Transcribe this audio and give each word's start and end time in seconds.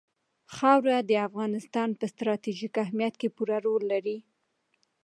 خاوره 0.55 0.97
د 1.09 1.11
افغانستان 1.27 1.89
په 1.99 2.05
ستراتیژیک 2.13 2.73
اهمیت 2.85 3.13
کې 3.21 3.33
پوره 3.35 3.57
رول 3.65 3.83
لري. 3.93 4.17